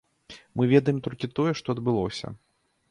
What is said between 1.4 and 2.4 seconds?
што адбылося.